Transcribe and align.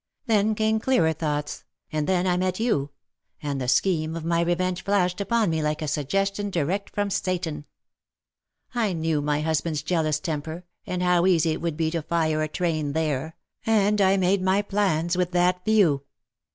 Then 0.25 0.55
came 0.55 0.79
clearer 0.79 1.13
thoughts, 1.13 1.63
and 1.91 2.07
then 2.07 2.25
I 2.25 2.35
met 2.35 2.59
you; 2.59 2.89
and 3.39 3.61
the 3.61 3.67
scheme 3.67 4.15
of 4.15 4.25
my 4.25 4.41
revenge 4.41 4.83
flashed 4.83 5.21
upon 5.21 5.51
me 5.51 5.61
like 5.61 5.79
a 5.83 5.87
suggestion 5.87 6.49
direct 6.49 6.89
from 6.89 7.11
Satan. 7.11 7.65
I 8.73 8.93
knew 8.93 9.21
my 9.21 9.43
husband^s 9.43 9.85
jealous 9.85 10.19
temper, 10.19 10.65
and 10.87 11.03
how 11.03 11.27
easy 11.27 11.51
it 11.51 11.61
would 11.61 11.77
be 11.77 11.91
to 11.91 12.01
fire 12.01 12.41
a 12.41 12.47
train 12.47 12.93
there, 12.93 13.35
and 13.63 14.01
I 14.01 14.17
made 14.17 14.41
my 14.41 14.63
plans 14.63 15.15
with 15.17 15.33
that 15.33 15.63
view. 15.65 16.01